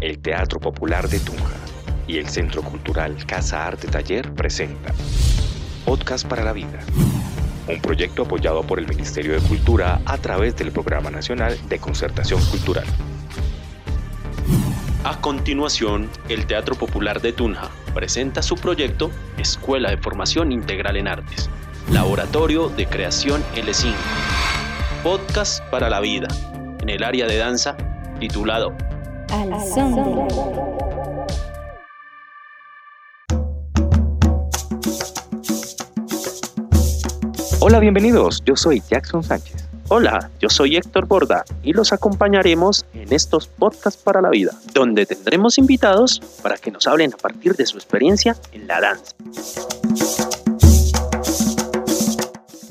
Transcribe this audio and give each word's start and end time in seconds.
El 0.00 0.18
Teatro 0.18 0.60
Popular 0.60 1.08
de 1.08 1.18
Tunja 1.20 1.56
y 2.06 2.18
el 2.18 2.28
Centro 2.28 2.62
Cultural 2.62 3.16
Casa 3.24 3.66
Arte 3.66 3.88
Taller 3.88 4.30
presenta 4.34 4.92
Podcast 5.86 6.26
para 6.26 6.44
la 6.44 6.52
Vida, 6.52 6.80
un 7.66 7.80
proyecto 7.80 8.22
apoyado 8.22 8.62
por 8.62 8.78
el 8.78 8.86
Ministerio 8.86 9.32
de 9.32 9.48
Cultura 9.48 10.00
a 10.04 10.18
través 10.18 10.54
del 10.56 10.70
Programa 10.70 11.10
Nacional 11.10 11.58
de 11.68 11.78
Concertación 11.78 12.44
Cultural. 12.46 12.84
A 15.04 15.18
continuación, 15.20 16.10
el 16.28 16.46
Teatro 16.46 16.74
Popular 16.74 17.22
de 17.22 17.32
Tunja 17.32 17.70
presenta 17.94 18.42
su 18.42 18.56
proyecto 18.56 19.10
Escuela 19.38 19.90
de 19.90 19.96
Formación 19.96 20.52
Integral 20.52 20.98
en 20.98 21.08
Artes, 21.08 21.48
Laboratorio 21.90 22.68
de 22.68 22.86
Creación 22.86 23.42
L5, 23.54 23.94
Podcast 25.02 25.64
para 25.70 25.88
la 25.88 26.00
Vida, 26.00 26.28
en 26.80 26.90
el 26.90 27.02
área 27.02 27.26
de 27.26 27.38
danza 27.38 27.76
titulado 28.20 28.76
Al 29.30 29.68
son 29.74 30.26
Hola, 37.60 37.80
bienvenidos. 37.80 38.42
Yo 38.44 38.54
soy 38.56 38.82
Jackson 38.88 39.22
Sánchez. 39.22 39.64
Hola, 39.88 40.30
yo 40.40 40.48
soy 40.48 40.76
Héctor 40.76 41.06
Borda 41.06 41.44
y 41.62 41.72
los 41.72 41.92
acompañaremos 41.92 42.84
en 42.94 43.12
estos 43.12 43.46
podcasts 43.46 44.02
para 44.02 44.20
la 44.20 44.30
vida, 44.30 44.52
donde 44.72 45.06
tendremos 45.06 45.58
invitados 45.58 46.20
para 46.42 46.56
que 46.56 46.70
nos 46.70 46.86
hablen 46.86 47.12
a 47.14 47.16
partir 47.16 47.54
de 47.56 47.66
su 47.66 47.76
experiencia 47.76 48.36
en 48.52 48.66
la 48.66 48.80
danza. 48.80 50.35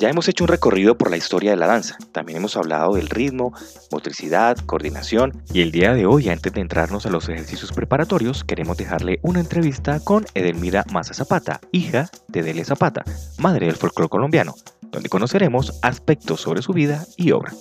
Ya 0.05 0.11
hemos 0.11 0.27
hecho 0.27 0.43
un 0.43 0.49
recorrido 0.49 0.99
por 0.99 1.09
la 1.09 1.17
historia 1.17 1.49
de 1.49 1.57
la 1.57 1.65
danza, 1.65 1.97
también 2.11 2.37
hemos 2.37 2.55
hablado 2.55 2.93
del 2.93 3.09
ritmo, 3.09 3.55
motricidad, 3.91 4.55
coordinación 4.55 5.41
y 5.51 5.63
el 5.63 5.71
día 5.71 5.95
de 5.95 6.05
hoy, 6.05 6.29
antes 6.29 6.53
de 6.53 6.61
entrarnos 6.61 7.07
a 7.07 7.09
los 7.09 7.27
ejercicios 7.27 7.71
preparatorios, 7.73 8.43
queremos 8.43 8.77
dejarle 8.77 9.17
una 9.23 9.39
entrevista 9.39 9.99
con 9.99 10.27
Edelmira 10.35 10.85
Maza 10.91 11.15
Zapata, 11.15 11.59
hija 11.71 12.07
de 12.27 12.43
Delia 12.43 12.65
Zapata, 12.65 13.03
madre 13.39 13.65
del 13.65 13.77
folclore 13.77 14.09
colombiano, 14.09 14.53
donde 14.91 15.09
conoceremos 15.09 15.79
aspectos 15.81 16.39
sobre 16.39 16.61
su 16.61 16.71
vida 16.71 17.03
y 17.17 17.31
obra. 17.31 17.51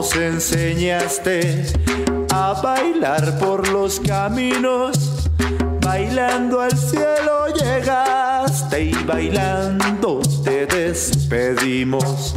Nos 0.00 0.16
enseñaste 0.16 1.66
a 2.32 2.58
bailar 2.62 3.38
por 3.38 3.68
los 3.68 4.00
caminos. 4.00 5.28
Bailando 5.82 6.62
al 6.62 6.74
cielo 6.74 7.48
llegaste 7.48 8.84
y 8.84 8.94
bailando 9.04 10.22
te 10.42 10.64
despedimos. 10.64 12.34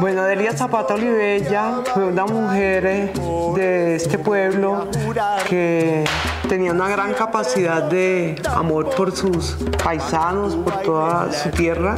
Bueno, 0.00 0.24
Delia 0.24 0.52
Zapata 0.56 0.94
Olivella 0.94 1.82
fue 1.94 2.06
una 2.06 2.26
mujer 2.26 2.86
eh, 2.86 3.12
de 3.54 3.94
este 3.94 4.18
pueblo 4.18 4.88
que 5.48 6.04
tenía 6.48 6.72
una 6.72 6.88
gran 6.88 7.14
capacidad 7.14 7.84
de 7.84 8.34
amor 8.48 8.90
por 8.96 9.14
sus 9.14 9.56
paisanos, 9.84 10.56
por 10.56 10.82
toda 10.82 11.32
su 11.32 11.50
tierra 11.50 11.94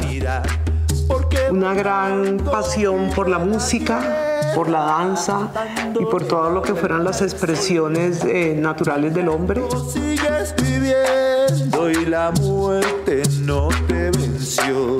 una 1.49 1.73
gran 1.73 2.37
pasión 2.37 3.09
por 3.15 3.29
la 3.29 3.39
música, 3.39 4.26
por 4.55 4.69
la 4.69 4.79
danza 4.79 5.49
y 5.99 6.05
por 6.05 6.25
todo 6.27 6.49
lo 6.49 6.61
que 6.61 6.73
fueran 6.73 7.03
las 7.03 7.21
expresiones 7.21 8.23
eh, 8.23 8.55
naturales 8.57 9.13
del 9.13 9.29
hombre. 9.29 9.61
Sigues 9.91 10.55
viviendo 10.61 11.89
y 11.89 12.05
la 12.05 12.31
muerte 12.41 13.23
no 13.41 13.69
te 13.87 14.11
venció. 14.11 14.97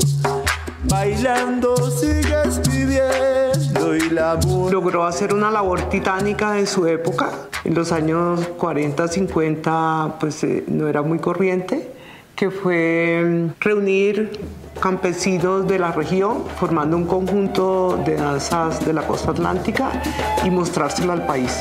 Bailando 0.86 1.76
sigues 1.92 2.62
viviendo 2.70 3.96
y 3.96 4.10
la 4.10 4.36
muerte... 4.46 4.74
Logró 4.74 5.06
hacer 5.06 5.34
una 5.34 5.52
labor 5.52 5.90
titánica 5.90 6.54
de 6.54 6.66
su 6.66 6.88
época. 6.88 7.32
En 7.64 7.74
los 7.74 7.92
años 7.92 8.48
40, 8.58 9.08
50, 9.08 10.16
pues 10.20 10.44
eh, 10.44 10.64
no 10.68 10.88
era 10.88 11.02
muy 11.02 11.20
corriente, 11.20 11.92
que 12.36 12.50
fue 12.50 13.24
mm, 13.26 13.50
reunir 13.60 14.40
campesinos 14.78 15.68
de 15.68 15.80
la 15.80 15.92
región 15.92 16.44
formando 16.60 16.98
un 16.98 17.06
conjunto 17.06 18.00
de 18.06 18.16
danzas 18.16 18.86
de 18.86 18.94
la 18.94 19.06
costa 19.06 19.32
atlántica 19.32 19.92
y 20.44 20.50
mostrárselo 20.50 21.14
al 21.14 21.26
país. 21.26 21.60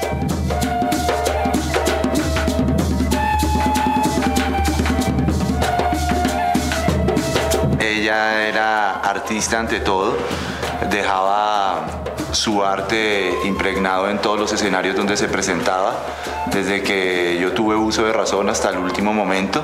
Ella 7.80 8.46
era 8.46 9.00
artista 9.00 9.58
ante 9.58 9.80
todo, 9.80 10.16
dejaba 10.90 11.86
su 12.32 12.62
arte 12.62 13.32
impregnado 13.44 14.10
en 14.10 14.18
todos 14.18 14.38
los 14.38 14.52
escenarios 14.52 14.94
donde 14.94 15.16
se 15.16 15.28
presentaba, 15.28 15.94
desde 16.52 16.82
que 16.82 17.38
yo 17.40 17.52
tuve 17.52 17.74
uso 17.74 18.04
de 18.04 18.12
razón 18.12 18.48
hasta 18.48 18.70
el 18.70 18.78
último 18.78 19.12
momento. 19.12 19.62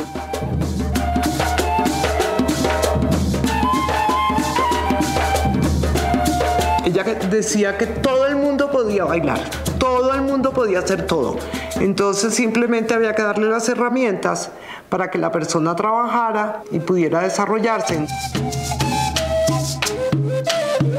Decía 7.31 7.79
que 7.79 7.87
todo 7.87 8.27
el 8.27 8.37
mundo 8.37 8.71
podía 8.71 9.05
bailar, 9.05 9.41
todo 9.79 10.13
el 10.15 10.23
mundo 10.23 10.53
podía 10.53 10.81
hacer 10.81 11.07
todo. 11.07 11.37
Entonces 11.81 12.35
simplemente 12.35 12.95
había 12.95 13.15
que 13.15 13.23
darle 13.23 13.49
las 13.49 13.69
herramientas 13.69 14.51
para 14.89 15.11
que 15.11 15.19
la 15.19 15.33
persona 15.33 15.75
trabajara 15.75 16.63
y 16.71 16.81
pudiera 16.81 17.23
desarrollarse. 17.23 18.07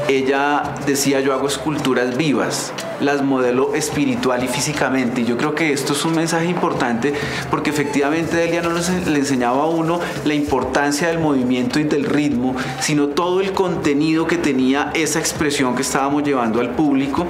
Ella 0.08 0.74
decía 0.86 1.20
yo 1.20 1.32
hago 1.32 1.48
esculturas 1.48 2.16
vivas, 2.16 2.72
las 3.00 3.22
modelo 3.22 3.74
espiritual 3.74 4.44
y 4.44 4.48
físicamente. 4.48 5.22
Y 5.22 5.24
yo 5.24 5.36
creo 5.36 5.54
que 5.54 5.72
esto 5.72 5.94
es 5.94 6.04
un 6.04 6.14
mensaje 6.14 6.46
importante 6.46 7.14
porque 7.50 7.70
efectivamente 7.70 8.36
Delia 8.36 8.60
no 8.62 8.70
le 8.70 9.18
enseñaba 9.18 9.62
a 9.62 9.66
uno 9.66 10.00
la 10.24 10.34
importancia 10.34 11.08
del 11.08 11.18
movimiento 11.18 11.80
y 11.80 11.84
del 11.84 12.04
ritmo, 12.04 12.54
sino 12.80 13.08
todo 13.08 13.40
el 13.40 13.52
contenido 13.52 14.26
que 14.26 14.36
tenía 14.36 14.90
esa 14.94 15.18
expresión 15.18 15.74
que 15.74 15.82
estábamos 15.82 16.22
llevando 16.22 16.60
al 16.60 16.70
público 16.70 17.26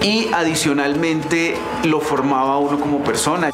y 0.00 0.28
adicionalmente 0.32 1.56
lo 1.84 2.00
formaba 2.00 2.58
uno 2.58 2.80
como 2.80 3.04
persona. 3.04 3.50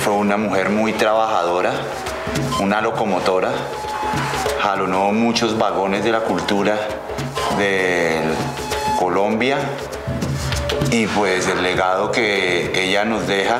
Fue 0.00 0.12
una 0.14 0.36
mujer 0.36 0.70
muy 0.70 0.92
trabajadora, 0.92 1.72
una 2.60 2.80
locomotora 2.80 3.50
jalonó 4.62 5.12
muchos 5.12 5.58
vagones 5.58 6.04
de 6.04 6.12
la 6.12 6.20
cultura 6.20 6.76
de 7.58 8.22
Colombia 8.98 9.58
y 10.90 11.06
pues 11.06 11.48
el 11.48 11.62
legado 11.62 12.10
que 12.10 12.72
ella 12.74 13.04
nos 13.04 13.26
deja 13.26 13.58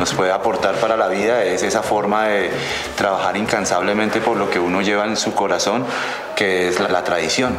nos 0.00 0.14
puede 0.14 0.32
aportar 0.32 0.76
para 0.76 0.96
la 0.96 1.08
vida 1.08 1.44
es 1.44 1.62
esa 1.62 1.82
forma 1.82 2.24
de 2.24 2.50
trabajar 2.96 3.36
incansablemente 3.36 4.22
por 4.22 4.38
lo 4.38 4.48
que 4.48 4.58
uno 4.58 4.80
lleva 4.80 5.04
en 5.04 5.14
su 5.14 5.34
corazón, 5.34 5.84
que 6.34 6.68
es 6.68 6.80
la, 6.80 7.04
tradición. 7.04 7.54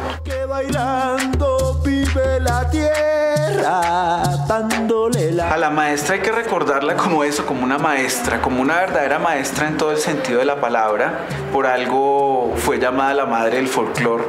A 5.50 5.56
la 5.56 5.70
maestra 5.70 6.14
hay 6.14 6.20
que 6.20 6.30
recordarla 6.30 6.96
como 6.96 7.24
eso, 7.24 7.44
como 7.44 7.64
una 7.64 7.76
maestra, 7.76 8.40
como 8.40 8.62
una 8.62 8.76
verdadera 8.76 9.18
maestra 9.18 9.66
en 9.66 9.76
todo 9.76 9.90
el 9.90 9.98
sentido 9.98 10.38
de 10.38 10.44
la 10.44 10.60
palabra. 10.60 11.26
Por 11.52 11.66
algo 11.66 12.54
fue 12.58 12.78
llamada 12.78 13.12
la 13.12 13.26
madre 13.26 13.56
del 13.56 13.66
folclore. 13.66 14.22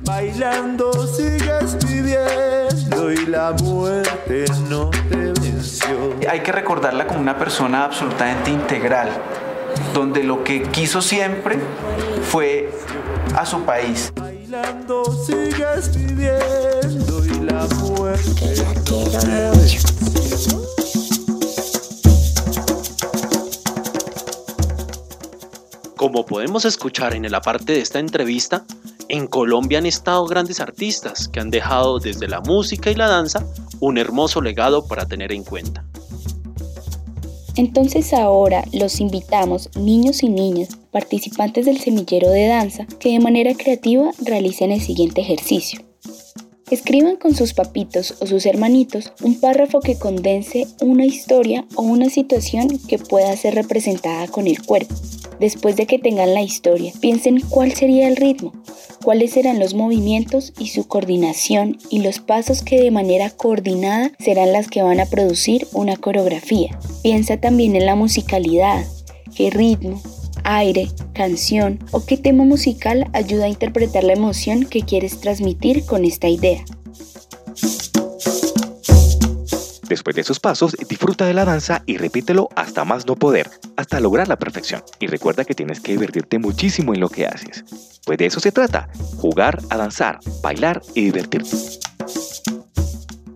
Bailando 0.00 0.90
sigues 1.06 1.76
viviendo 1.86 3.12
y 3.12 3.26
la 3.26 3.52
muerte 3.62 4.46
no 4.70 4.88
te 4.88 5.32
venció. 5.42 6.14
Hay 6.26 6.40
que 6.40 6.52
recordarla 6.52 7.06
como 7.06 7.20
una 7.20 7.36
persona 7.36 7.84
absolutamente 7.84 8.50
integral, 8.50 9.10
donde 9.92 10.24
lo 10.24 10.42
que 10.42 10.62
quiso 10.62 11.02
siempre 11.02 11.58
fue 12.30 12.70
a 13.36 13.44
su 13.44 13.62
país. 13.64 14.10
Bailando 14.16 15.04
sigues 15.04 15.94
viviendo 15.94 17.23
Como 25.96 26.26
podemos 26.26 26.64
escuchar 26.64 27.14
en 27.14 27.30
la 27.30 27.40
parte 27.40 27.72
de 27.72 27.80
esta 27.80 27.98
entrevista, 27.98 28.64
en 29.08 29.26
Colombia 29.26 29.78
han 29.78 29.86
estado 29.86 30.26
grandes 30.26 30.60
artistas 30.60 31.28
que 31.28 31.40
han 31.40 31.50
dejado 31.50 31.98
desde 31.98 32.28
la 32.28 32.40
música 32.40 32.90
y 32.90 32.94
la 32.94 33.08
danza 33.08 33.46
un 33.80 33.98
hermoso 33.98 34.40
legado 34.40 34.86
para 34.86 35.06
tener 35.06 35.32
en 35.32 35.44
cuenta. 35.44 35.84
Entonces 37.56 38.12
ahora 38.12 38.64
los 38.72 39.00
invitamos, 39.00 39.70
niños 39.76 40.22
y 40.22 40.28
niñas, 40.28 40.76
participantes 40.90 41.66
del 41.66 41.78
semillero 41.78 42.28
de 42.30 42.48
danza, 42.48 42.86
que 42.98 43.10
de 43.10 43.20
manera 43.20 43.54
creativa 43.54 44.10
realicen 44.24 44.72
el 44.72 44.80
siguiente 44.80 45.20
ejercicio. 45.20 45.80
Escriban 46.70 47.16
con 47.16 47.34
sus 47.34 47.52
papitos 47.52 48.14
o 48.20 48.26
sus 48.26 48.46
hermanitos 48.46 49.12
un 49.22 49.38
párrafo 49.38 49.80
que 49.80 49.98
condense 49.98 50.66
una 50.80 51.04
historia 51.04 51.66
o 51.76 51.82
una 51.82 52.08
situación 52.08 52.78
que 52.88 52.98
pueda 52.98 53.36
ser 53.36 53.54
representada 53.54 54.28
con 54.28 54.46
el 54.46 54.62
cuerpo. 54.62 54.94
Después 55.38 55.76
de 55.76 55.86
que 55.86 55.98
tengan 55.98 56.32
la 56.32 56.42
historia, 56.42 56.92
piensen 57.00 57.40
cuál 57.40 57.72
sería 57.72 58.08
el 58.08 58.16
ritmo, 58.16 58.52
cuáles 59.02 59.32
serán 59.32 59.58
los 59.58 59.74
movimientos 59.74 60.54
y 60.58 60.68
su 60.68 60.88
coordinación 60.88 61.76
y 61.90 62.00
los 62.00 62.20
pasos 62.20 62.62
que 62.62 62.80
de 62.80 62.90
manera 62.90 63.28
coordinada 63.30 64.12
serán 64.18 64.52
las 64.52 64.68
que 64.68 64.82
van 64.82 65.00
a 65.00 65.06
producir 65.06 65.66
una 65.72 65.96
coreografía. 65.96 66.78
Piensa 67.02 67.36
también 67.36 67.76
en 67.76 67.84
la 67.84 67.94
musicalidad, 67.94 68.86
qué 69.36 69.50
ritmo, 69.50 70.00
aire, 70.44 70.88
canción 71.14 71.78
o 71.92 72.04
qué 72.04 72.18
tema 72.18 72.44
musical 72.44 73.08
ayuda 73.14 73.46
a 73.46 73.48
interpretar 73.48 74.04
la 74.04 74.12
emoción 74.12 74.66
que 74.66 74.82
quieres 74.82 75.20
transmitir 75.20 75.86
con 75.86 76.04
esta 76.04 76.28
idea. 76.28 76.62
Después 79.88 80.16
de 80.16 80.22
esos 80.22 80.40
pasos, 80.40 80.76
disfruta 80.88 81.26
de 81.26 81.34
la 81.34 81.44
danza 81.44 81.82
y 81.86 81.98
repítelo 81.98 82.48
hasta 82.56 82.84
más 82.84 83.06
no 83.06 83.16
poder, 83.16 83.50
hasta 83.76 84.00
lograr 84.00 84.28
la 84.28 84.38
perfección. 84.38 84.82
Y 84.98 85.06
recuerda 85.06 85.44
que 85.44 85.54
tienes 85.54 85.80
que 85.80 85.92
divertirte 85.92 86.38
muchísimo 86.38 86.94
en 86.94 87.00
lo 87.00 87.08
que 87.08 87.26
haces. 87.26 87.64
Pues 88.04 88.18
de 88.18 88.26
eso 88.26 88.40
se 88.40 88.50
trata, 88.50 88.88
jugar 89.18 89.60
a 89.70 89.76
danzar, 89.76 90.18
bailar 90.42 90.82
y 90.94 91.04
divertirte. 91.04 91.56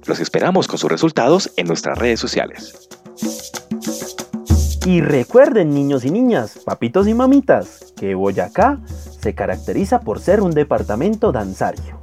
Los 0.06 0.20
esperamos 0.20 0.66
con 0.66 0.78
sus 0.78 0.90
resultados 0.90 1.52
en 1.56 1.66
nuestras 1.66 1.98
redes 1.98 2.18
sociales. 2.18 2.88
Y 4.88 5.02
recuerden, 5.02 5.74
niños 5.74 6.06
y 6.06 6.10
niñas, 6.10 6.60
papitos 6.64 7.06
y 7.08 7.12
mamitas, 7.12 7.92
que 7.94 8.14
Boyacá 8.14 8.80
se 9.20 9.34
caracteriza 9.34 10.00
por 10.00 10.18
ser 10.18 10.40
un 10.40 10.52
departamento 10.52 11.30
danzario. 11.30 12.00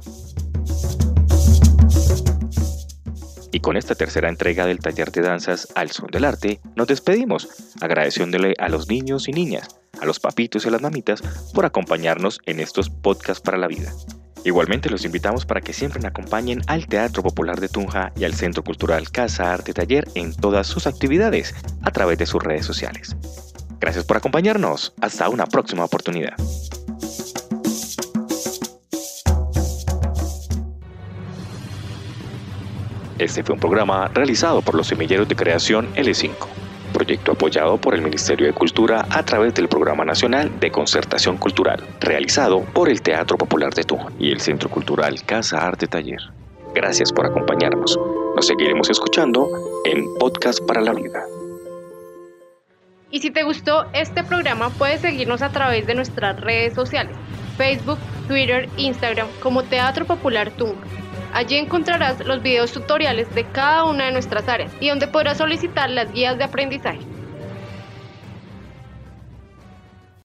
Y 3.50 3.58
con 3.58 3.76
esta 3.76 3.96
tercera 3.96 4.28
entrega 4.28 4.66
del 4.66 4.78
taller 4.78 5.10
de 5.10 5.22
danzas 5.22 5.66
al 5.74 5.90
son 5.90 6.12
del 6.12 6.24
arte, 6.24 6.60
nos 6.76 6.86
despedimos, 6.86 7.48
agradeciéndole 7.80 8.54
a 8.56 8.68
los 8.68 8.88
niños 8.88 9.26
y 9.26 9.32
niñas, 9.32 9.66
a 10.00 10.06
los 10.06 10.20
papitos 10.20 10.64
y 10.64 10.68
a 10.68 10.70
las 10.70 10.82
mamitas 10.82 11.22
por 11.52 11.64
acompañarnos 11.64 12.38
en 12.46 12.60
estos 12.60 12.88
podcasts 12.88 13.42
para 13.42 13.58
la 13.58 13.66
vida. 13.66 13.92
Igualmente 14.46 14.88
los 14.90 15.04
invitamos 15.04 15.44
para 15.44 15.60
que 15.60 15.72
siempre 15.72 15.98
nos 15.98 16.10
acompañen 16.10 16.62
al 16.68 16.86
Teatro 16.86 17.20
Popular 17.20 17.58
de 17.58 17.68
Tunja 17.68 18.12
y 18.16 18.22
al 18.22 18.34
Centro 18.34 18.62
Cultural 18.62 19.10
Casa 19.10 19.52
Arte 19.52 19.74
Taller 19.74 20.06
en 20.14 20.32
todas 20.32 20.68
sus 20.68 20.86
actividades 20.86 21.52
a 21.82 21.90
través 21.90 22.16
de 22.16 22.26
sus 22.26 22.40
redes 22.40 22.64
sociales. 22.64 23.16
Gracias 23.80 24.04
por 24.04 24.18
acompañarnos. 24.18 24.94
Hasta 25.00 25.28
una 25.30 25.46
próxima 25.46 25.84
oportunidad. 25.84 26.34
Este 33.18 33.42
fue 33.42 33.54
un 33.54 33.60
programa 33.60 34.06
realizado 34.14 34.62
por 34.62 34.76
los 34.76 34.86
semilleros 34.86 35.26
de 35.26 35.34
creación 35.34 35.92
L5 35.96 36.65
proyecto 37.06 37.32
apoyado 37.32 37.76
por 37.76 37.94
el 37.94 38.02
Ministerio 38.02 38.48
de 38.48 38.52
Cultura 38.52 39.06
a 39.10 39.22
través 39.22 39.54
del 39.54 39.68
Programa 39.68 40.04
Nacional 40.04 40.58
de 40.58 40.72
Concertación 40.72 41.36
Cultural, 41.36 41.80
realizado 42.00 42.62
por 42.62 42.88
el 42.88 43.00
Teatro 43.00 43.38
Popular 43.38 43.72
de 43.72 43.84
Tunja 43.84 44.08
y 44.18 44.32
el 44.32 44.40
Centro 44.40 44.68
Cultural 44.68 45.22
Casa 45.24 45.64
Arte 45.64 45.86
Taller. 45.86 46.18
Gracias 46.74 47.12
por 47.12 47.26
acompañarnos. 47.26 47.96
Nos 48.34 48.48
seguiremos 48.48 48.90
escuchando 48.90 49.48
en 49.84 50.04
Podcast 50.18 50.58
para 50.66 50.80
la 50.80 50.94
Vida. 50.94 51.22
Y 53.12 53.20
si 53.20 53.30
te 53.30 53.44
gustó 53.44 53.86
este 53.92 54.24
programa, 54.24 54.70
puedes 54.70 55.00
seguirnos 55.00 55.42
a 55.42 55.50
través 55.50 55.86
de 55.86 55.94
nuestras 55.94 56.40
redes 56.40 56.74
sociales, 56.74 57.16
Facebook, 57.56 57.98
Twitter, 58.26 58.68
Instagram, 58.78 59.28
como 59.40 59.62
Teatro 59.62 60.06
Popular 60.06 60.50
Tunja. 60.50 61.05
Allí 61.36 61.58
encontrarás 61.58 62.24
los 62.24 62.40
videos 62.40 62.72
tutoriales 62.72 63.28
de 63.34 63.44
cada 63.44 63.84
una 63.84 64.06
de 64.06 64.12
nuestras 64.12 64.48
áreas 64.48 64.72
y 64.80 64.88
donde 64.88 65.06
podrás 65.06 65.36
solicitar 65.36 65.90
las 65.90 66.10
guías 66.10 66.38
de 66.38 66.44
aprendizaje. 66.44 67.15